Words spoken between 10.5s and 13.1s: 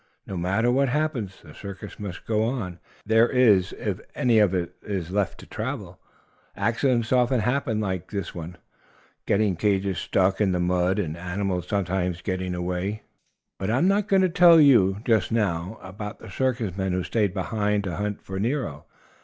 the mud and animals sometimes getting away.